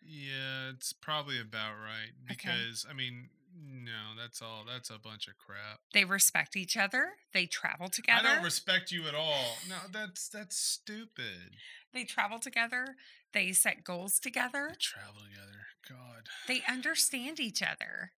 [0.05, 2.37] yeah, it's probably about right Okay.
[2.51, 4.65] because I mean, no, that's all.
[4.67, 5.81] That's a bunch of crap.
[5.93, 7.15] They respect each other.
[7.33, 8.27] They travel together.
[8.29, 9.59] I don't respect you at all.
[9.69, 11.57] No, that's that's stupid.
[11.93, 12.97] They travel together.
[13.33, 14.71] They set goals together.
[14.71, 15.59] They travel together.
[15.89, 16.29] God.
[16.47, 18.13] They understand each other.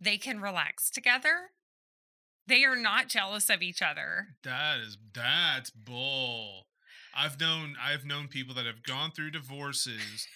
[0.00, 1.50] They can relax together.
[2.46, 4.36] They are not jealous of each other.
[4.42, 6.66] That is that's bull.
[7.16, 10.26] I've known I've known people that have gone through divorces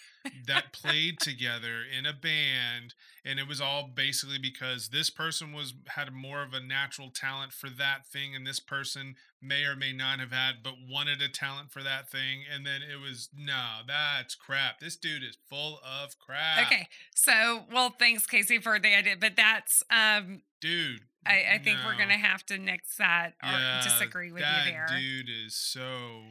[0.47, 5.75] that played together in a band and it was all basically because this person was
[5.89, 9.93] had more of a natural talent for that thing and this person may or may
[9.93, 13.81] not have had but wanted a talent for that thing and then it was no
[13.87, 16.89] that's crap this dude is full of crap Okay.
[17.15, 19.17] So, well, thanks, Casey, for the idea.
[19.19, 23.51] But that's, um, dude I, I think we're going to have to nix that or
[23.51, 24.87] Yeah, disagree with you there.
[24.89, 26.23] dude is so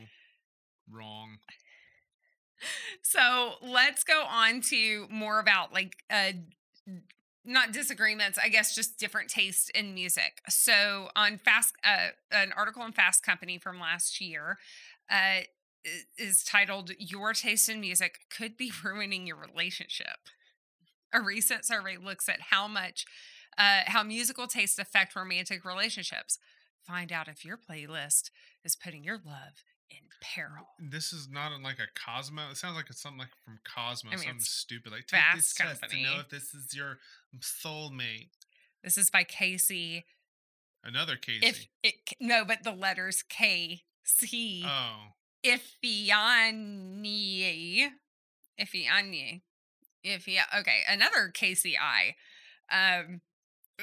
[0.92, 1.38] wrong
[3.02, 6.34] So let's go on to more about like uh
[7.46, 10.42] not disagreements, I guess just different tastes in music.
[10.50, 14.58] So on Fast uh an article in Fast Company from last year
[15.10, 15.42] uh
[16.18, 20.18] is titled Your Taste in Music Could Be Ruining Your Relationship.
[21.14, 23.06] A recent survey looks at how much
[23.58, 26.40] uh how musical tastes affect romantic relationships.
[26.86, 28.32] Find out if your playlist
[28.64, 30.68] is putting your love in peril.
[30.80, 32.50] This is not in like a Cosmo.
[32.52, 34.92] It sounds like it's something like from Cosmo, I mean, something stupid.
[34.92, 37.00] Like take this Fast test to know if this is your
[37.40, 38.30] soulmate.
[38.84, 40.06] This is by Casey
[40.84, 41.46] Another Casey.
[41.46, 45.14] If it no, but the letters K C oh,
[45.46, 45.74] Ifiani
[48.60, 49.42] Ifiani
[50.06, 52.16] Ifia okay, another KCI.
[52.72, 53.22] Um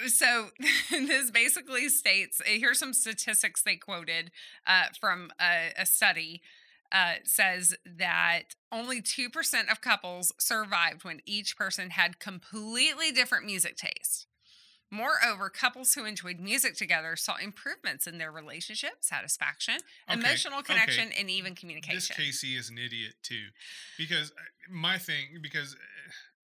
[0.06, 0.50] so
[0.90, 4.30] this basically states uh, here's some statistics they quoted
[4.66, 6.42] uh, from a, a study
[6.92, 9.28] uh, says that only 2%
[9.70, 14.26] of couples survived when each person had completely different music tastes
[14.94, 19.78] Moreover, couples who enjoyed music together saw improvements in their relationship, satisfaction,
[20.08, 20.74] Okay, emotional okay.
[20.74, 22.14] connection, and even communication.
[22.16, 22.26] this.
[22.26, 23.46] Casey is an idiot too,
[23.98, 25.76] because uh, my thing because.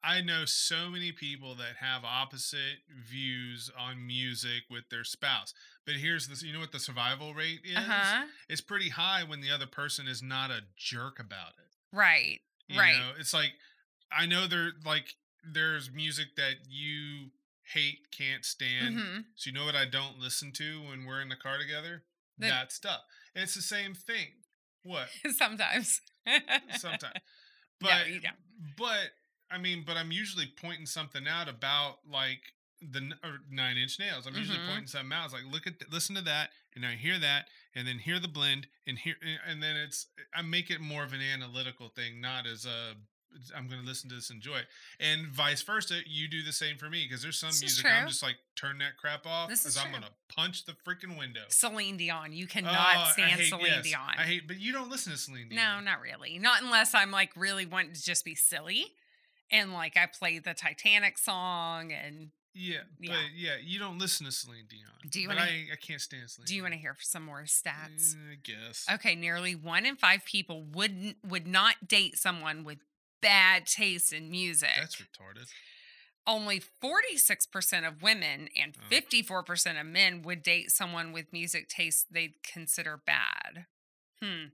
[0.03, 2.79] I know so many people that have opposite
[3.11, 5.53] views on music with their spouse.
[5.85, 7.77] But here's this you know what the survival rate is?
[7.77, 8.25] Uh-huh.
[8.49, 11.97] It's pretty high when the other person is not a jerk about it.
[11.97, 12.41] Right.
[12.69, 12.97] You right.
[12.97, 13.53] know, it's like
[14.17, 15.15] I know there like
[15.53, 17.31] there's music that you
[17.75, 18.97] hate, can't stand.
[18.97, 19.25] Mhm.
[19.37, 22.05] So you know what I don't listen to when we're in the car together?
[22.39, 23.01] The- that stuff.
[23.35, 24.29] And it's the same thing.
[24.83, 25.09] What?
[25.37, 26.01] Sometimes.
[26.79, 27.15] Sometimes.
[27.83, 28.35] No, But you don't.
[28.77, 29.09] but
[29.51, 32.41] I mean, but I'm usually pointing something out about like
[32.81, 34.27] the or nine inch nails.
[34.27, 34.67] I'm usually Mhm.
[34.69, 35.27] pointing something out.
[35.27, 38.19] It's like look at th- listen to that, and I hear that, and then hear
[38.19, 41.21] the blend, and hear, eh, and then it's eh, I make it more of an
[41.21, 42.97] analytical thing, not as a
[43.55, 44.67] I'm going to listen to this, enjoy it,
[44.99, 46.01] and vice versa.
[46.05, 48.79] You do the same for me because there's some This music I'm just like turn
[48.79, 51.45] that crap off because I'm going to punch the freaking window.
[51.49, 52.33] Celine Dion.
[52.33, 54.15] You cannot ah, I stand hate- Celine yes, Dion.
[54.19, 55.63] I hate, but you don't listen to Celine Dion.
[55.63, 56.41] No, not really.
[56.41, 58.87] Not unless I'm like really wanting to just be silly.
[59.51, 63.13] And like I play the Titanic song and Yeah, Yeah.
[63.15, 64.91] but yeah, you don't listen to Celine Dion.
[65.09, 66.47] Do you wanna- I, I can't stand Celine.
[66.47, 68.15] do you want to hear some more stats?
[68.17, 68.87] Eh, I guess.
[68.91, 72.79] Okay, nearly one in five people wouldn't would not date someone with
[73.23, 74.71] bad taste in music.
[74.77, 75.49] That's retarded.
[76.27, 78.89] Only 46% of women and Oh.
[78.91, 83.67] 54% of men would date someone with music taste they'd consider bad.
[84.21, 84.47] Hmm.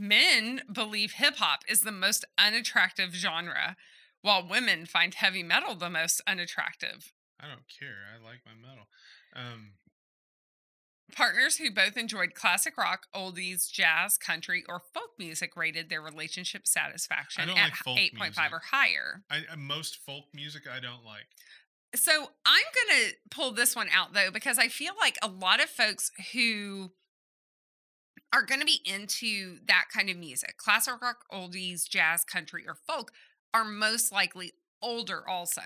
[0.00, 3.76] Men believe hip hop is the most unattractive genre,
[4.22, 7.12] while women find heavy metal the most unattractive.
[7.38, 7.98] I don't care.
[8.10, 8.86] I like my metal.
[9.36, 9.72] Um,
[11.14, 16.66] Partners who both enjoyed classic rock, oldies, jazz, country, or folk music rated their relationship
[16.66, 18.36] satisfaction at like 8.5 music.
[18.52, 19.22] or higher.
[19.28, 21.26] I uh, most folk music I don't like.
[21.94, 22.12] So
[22.46, 25.68] I'm going to pull this one out though, because I feel like a lot of
[25.68, 26.92] folks who
[28.32, 32.74] are going to be into that kind of music, classic rock, oldies, jazz, country, or
[32.74, 33.10] folk,
[33.52, 35.62] are most likely older also.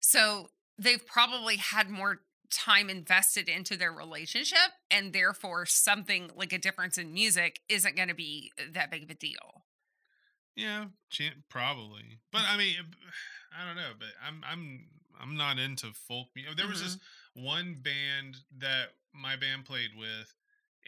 [0.00, 6.58] So they've probably had more time invested into their relationship and therefore something like a
[6.58, 9.64] difference in music isn't going to be that big of a deal.
[10.56, 10.86] Yeah,
[11.48, 12.18] probably.
[12.32, 12.74] But I mean,
[13.58, 13.92] I don't know.
[13.98, 14.86] But I'm I'm
[15.20, 16.56] I'm not into folk music.
[16.56, 17.44] There was this Mm-hmm.
[17.44, 20.34] one band that my band played with,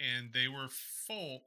[0.01, 1.45] and they were folk,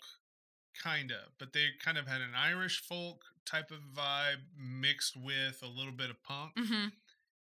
[0.81, 5.61] kind of, but they kind of had an Irish folk type of vibe mixed with
[5.63, 6.87] a little bit of punk, hmm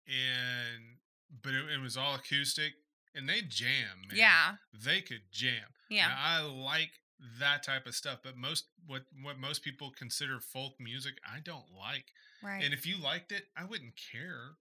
[0.06, 0.96] and
[1.42, 2.72] but it, it was all acoustic,
[3.14, 4.16] and they jam, man.
[4.18, 4.52] Yeah.
[4.84, 5.74] they could jam.
[5.88, 6.08] Yeah.
[6.08, 6.90] Now, I like
[7.38, 11.66] that type of stuff, but most what what most people consider folk music, I don't
[11.78, 12.06] like.
[12.42, 12.64] Right.
[12.64, 14.56] And if you liked it, I wouldn't care.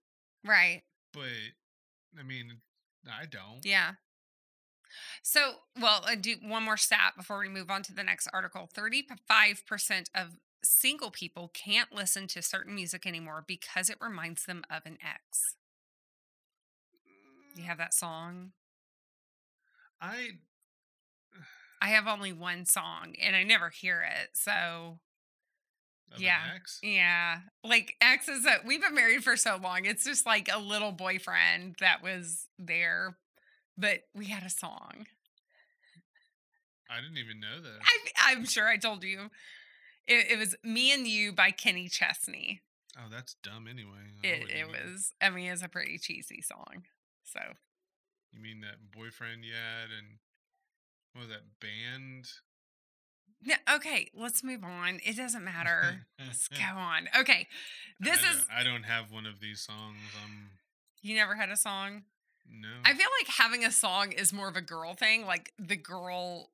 [0.45, 0.81] right.
[1.13, 1.55] But
[2.19, 2.57] I mean,
[3.07, 3.63] I don't.
[3.65, 3.93] Yeah.
[5.23, 8.69] So, well, uh, do one more stat before we move on to the next article.
[8.73, 14.85] 35% of single people can't listen to certain music anymore because it reminds them of
[14.85, 15.55] an ex.
[17.55, 18.53] You have that song?
[20.01, 20.39] I
[21.81, 24.31] I have only one song and I never hear it.
[24.33, 24.99] So,
[26.11, 26.51] of Yeah.
[26.55, 26.79] ex?
[26.81, 27.41] yeah.
[27.63, 29.85] Like exes that we've been married for so long.
[29.85, 33.17] It's just like a little boyfriend that was there,
[33.79, 35.07] but we had a song.
[36.89, 37.79] I didn't even know that.
[37.83, 39.29] I, I'm sure I told you.
[40.07, 42.61] It, it was Me and You by Kenny Chesney.
[42.97, 44.09] oh, that's dumb anyway.
[44.23, 46.83] I It, it was, I mean, it's a pretty cheesy song.
[47.23, 47.39] So,
[48.33, 50.17] You mean that boyfriend you had and
[51.13, 52.27] what was that band?
[53.41, 54.99] yeah, okay, let's move on.
[55.05, 56.07] It doesn't matter.
[56.19, 57.07] let's go on.
[57.19, 57.47] Okay.
[57.99, 59.97] This I is, I don't have one of these songs.
[60.23, 60.49] I'm
[61.01, 62.03] you never had a song?
[62.51, 62.69] No.
[62.85, 65.25] I feel like having a song is more of a girl thing.
[65.25, 66.49] Like the girl,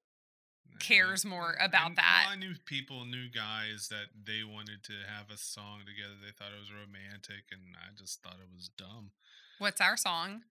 [0.80, 2.24] cares more about I- that.
[2.28, 6.16] well, I knew people, knew guys that they wanted to have a song together.
[6.24, 9.12] They thought it was romantic, and I just thought it was dumb.
[9.60, 10.42] what's our song?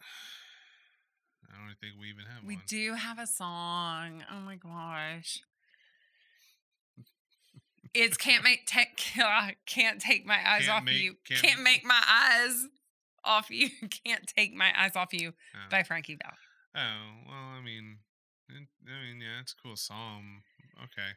[1.48, 2.64] I don't think we even have We one.
[2.66, 4.24] do have a song.
[4.30, 5.40] Oh my gosh.
[7.94, 8.96] It's can't make take
[9.66, 11.16] can't take my eyes Can't off make- you.
[11.26, 12.66] can't Can't, make my eyes
[13.24, 13.68] off you.
[14.06, 15.58] Can't take my eyes off you Oh.
[15.70, 16.36] by Frankie Valli.
[16.74, 17.98] Oh well, I mean,
[18.48, 20.42] it, I mean, yeah, it's a cool song.
[20.82, 21.12] Okay,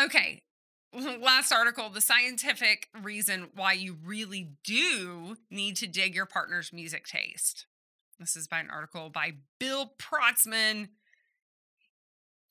[0.04, 0.42] okay.
[1.20, 7.06] Last article the scientific reason why you really do need to dig your partner's music
[7.06, 7.66] taste.
[8.18, 10.88] This is by an article by Bill Protzman.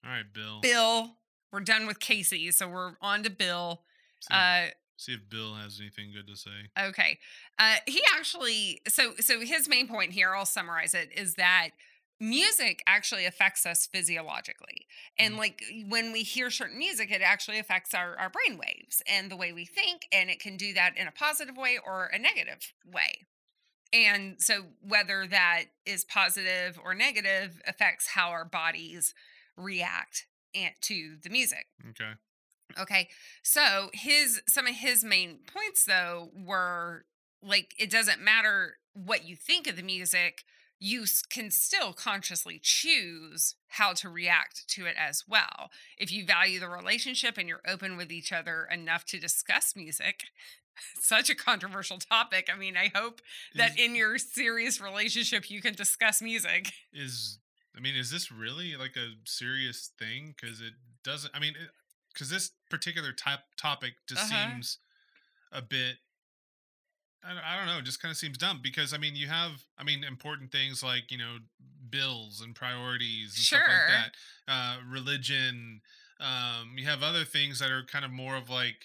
[0.06, 0.62] all right, Bill.
[0.62, 1.16] Bill,
[1.52, 3.82] we're done with Casey, so we're on to Bill.
[4.30, 6.70] If, Uh, see if Bill has anything good to say.
[6.78, 7.20] Okay.
[7.58, 11.70] Uh he actually so so his main point here, I'll summarize it, is that
[12.20, 14.88] music actually affects us physiologically.
[15.20, 15.38] And Mhm.
[15.38, 19.36] like when we hear certain music, it actually affects our, our brain waves and the
[19.38, 22.74] way we think, and it can do that in a positive way or a negative
[22.84, 23.28] way.
[23.94, 29.14] And so whether that is positive or negative affects how our bodies
[29.56, 31.68] react and to the music.
[31.92, 32.14] Okay.
[32.80, 33.10] Okay.
[33.44, 37.06] So his some of his main points though were
[37.42, 40.44] like it doesn't matter what you think of the music,
[40.80, 45.70] you can still consciously choose how to react to it as well.
[45.98, 50.26] If you value the relationship and you're open with each other enough to discuss music,
[51.00, 52.50] such a controversial topic.
[52.54, 53.22] I mean, I hope
[53.56, 56.72] that Is- in your serious relationship you can discuss music.
[56.94, 57.40] is
[57.76, 60.34] I mean, is this really like a serious thing?
[60.40, 61.32] Because it doesn't.
[61.36, 61.54] I mean,
[62.18, 64.50] because this particular type topic just Uh-huh.
[64.52, 64.80] seems
[65.52, 65.98] a bit.
[67.24, 67.82] I don't, I don't know.
[67.82, 71.12] Just kind of seems dumb because I mean, you have I mean important things like
[71.12, 71.38] you know
[71.90, 74.12] bills and priorities and stuff like that.
[74.48, 75.82] Uh, religion.
[76.20, 78.78] Um, you have other things that are kind of more of like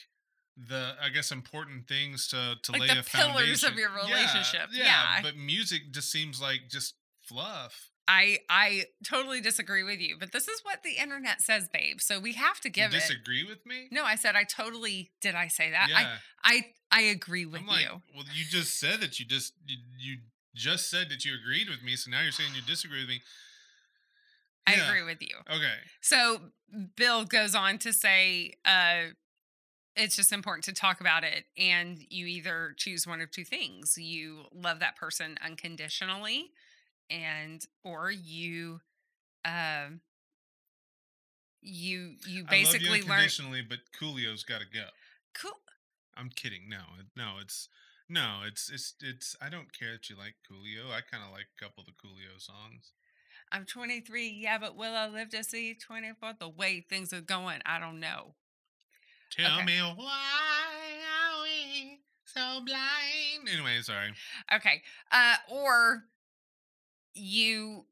[0.56, 3.78] the I guess important things to to Like lay the a pillars of foundation.
[3.78, 4.68] your Yeah, relationship.
[4.72, 5.22] Yeah, Yeah.
[5.22, 7.90] but music just seems like just fluff.
[8.12, 12.00] I I totally disagree with you, but this is what the internet says, babe.
[12.00, 13.00] So we have to give you it.
[13.00, 13.88] disagree with me?
[13.90, 15.34] No, I said I totally did.
[15.34, 15.88] I say that?
[15.88, 16.18] yeah.
[16.44, 18.02] I I I agree with like, you.
[18.14, 20.18] well, you just said that you just you, you
[20.54, 23.22] just said that you agreed with me, so now you're saying you disagree with me.
[24.66, 25.36] I Yeah, agree with you.
[25.50, 25.76] Okay.
[26.02, 26.38] So
[26.94, 29.14] Bill goes on to say, uh,
[29.96, 33.96] it's just important to talk about it, and you either choose one of two things:
[33.96, 36.50] you love that person unconditionally,
[37.10, 38.80] and or you,
[39.44, 40.00] um,
[41.60, 43.66] you you basically I you learn.
[43.68, 44.86] but Coolio's got to go.
[45.34, 45.52] Cool.
[46.16, 46.68] I'm kidding.
[46.68, 46.82] No,
[47.16, 47.68] no, it's
[48.08, 49.36] no, it's it's it's.
[49.40, 50.90] I don't care that you like Coolio.
[50.90, 52.92] I kind of like a couple of the Coolio songs.
[53.50, 54.28] I'm 23.
[54.28, 56.34] Yeah, but will I live to see 24?
[56.38, 58.34] The way things are going, I don't know.
[59.30, 59.64] Tell Okay.
[59.66, 60.20] me why
[61.08, 63.48] are we so blind?
[63.50, 64.12] Anyway, sorry.
[64.54, 64.82] Okay.
[65.10, 66.04] Uh, or
[67.14, 67.84] you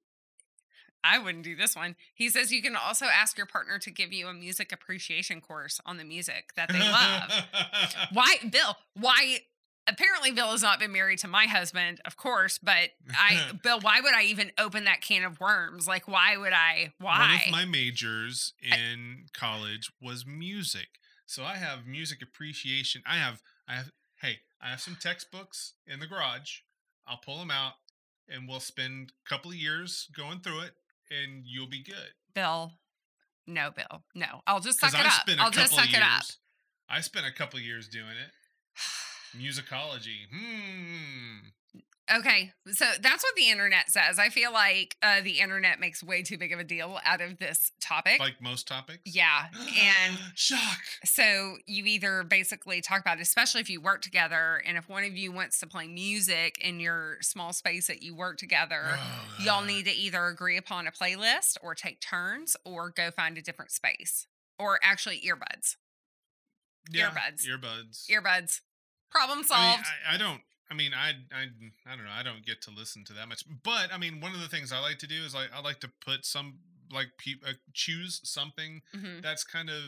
[1.03, 1.97] I wouldn't do this one.
[2.15, 5.81] He says you can also ask your partner to give you a music appreciation course
[5.87, 7.31] on the music that they love.
[8.13, 8.77] why, Bill?
[8.95, 9.41] Why?
[9.87, 14.01] Apparently, Bill has not been married to my husband, of course, but I, Bill, why
[14.01, 15.89] would I even open that can of worms?
[15.89, 16.93] Like, why would I?
[16.99, 17.19] Why?
[17.19, 20.89] One of my majors in college was music.
[21.27, 23.03] So I have music appreciation.
[23.07, 23.91] I have, I have,
[24.21, 26.59] hey, I have some textbooks in the garage.
[27.07, 27.75] I'll pull them out
[28.31, 30.73] and we'll spend a couple of years going through it
[31.11, 32.15] and you'll be good.
[32.35, 32.73] Bill,
[33.47, 34.43] no, Bill, no.
[34.47, 35.29] I'll just suck it up.
[35.39, 36.23] I'll just suck years, it up.
[36.89, 38.33] I spent a couple of years doing it.
[39.37, 40.27] Musicology.
[40.33, 41.49] Hmm.
[42.13, 44.19] Okay, so that's what the internet says.
[44.19, 47.39] I feel like uh, the internet makes way too big of a deal out of
[47.39, 48.19] this topic.
[48.19, 49.03] Like most topics?
[49.05, 49.47] Yeah.
[49.55, 50.81] And shock.
[51.05, 55.05] So you either basically talk about, it, especially if you work together, and if one
[55.05, 59.45] of you wants to play music in your small space that you work together, oh,
[59.45, 63.43] y'all need to either agree upon a playlist or take turns or go find a
[63.43, 64.27] different space
[64.59, 65.77] or actually earbuds.
[66.91, 67.47] Yeah, earbuds.
[67.47, 68.11] Earbuds.
[68.11, 68.61] Earbuds.
[69.11, 69.61] Problem solved.
[69.63, 70.41] I, mean, I, I don't
[70.71, 71.47] I mean, I, I,
[71.87, 72.13] I don't know.
[72.13, 74.73] I don't get to listen to that much, but I mean, one of the things
[74.73, 76.59] I like to do is like I like to put some
[76.93, 79.21] like pe- uh, choose something mm-hmm.
[79.21, 79.83] that's kind of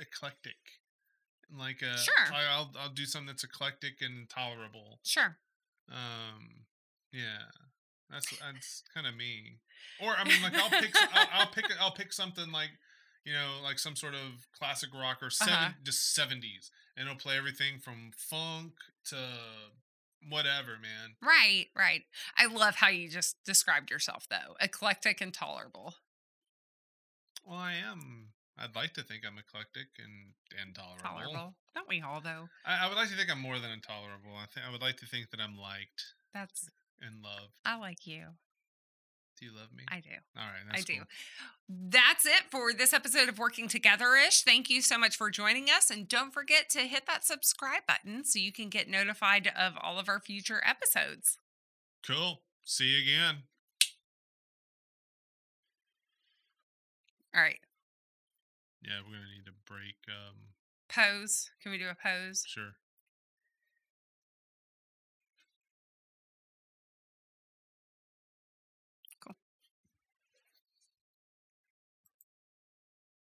[0.00, 0.56] eclectic,
[1.56, 2.32] like uh, sure.
[2.32, 5.00] I, will I'll do something that's eclectic and tolerable.
[5.04, 5.36] Sure.
[5.90, 6.64] Um.
[7.12, 7.50] Yeah.
[8.10, 9.58] That's that's kind of me.
[10.00, 12.70] Or I mean, like I'll pick I'll, I'll pick I'll pick something like
[13.24, 15.70] you know, like some sort of classic rock or 7 uh-huh.
[15.82, 18.72] just seventies, and it'll play everything from funk
[19.06, 19.16] to
[20.28, 21.16] whatever, man.
[21.22, 22.02] Right, right.
[22.38, 24.56] I love how you just described yourself though.
[24.60, 25.94] Eclectic and tolerable.
[27.46, 28.28] Well, I am.
[28.58, 31.02] I'd like to think I'm eclectic and and tolerable.
[31.02, 31.54] Tolerable.
[31.74, 32.48] Don't we all though?
[32.64, 34.36] I, I would like to think I'm more than intolerable.
[34.36, 36.14] I think I would like to think that I'm liked.
[36.32, 36.68] That's
[37.00, 37.52] and loved.
[37.64, 38.38] I like you.
[39.38, 39.84] Do you love me?
[39.88, 40.10] I do.
[40.36, 40.78] All right.
[40.78, 41.02] I do.
[41.68, 44.42] That's it for this episode of Working Together ish.
[44.42, 45.90] Thank you so much for joining us.
[45.90, 49.98] And don't forget to hit that subscribe button so you can get notified of all
[49.98, 51.38] of our future episodes.
[52.06, 52.42] Cool.
[52.64, 53.42] See you again.
[57.34, 57.58] All right.
[58.82, 59.96] Yeah, we're going to need to break.
[60.08, 60.36] Um...
[60.88, 61.50] Pose.
[61.62, 62.44] Can we do a pose?
[62.46, 62.74] Sure.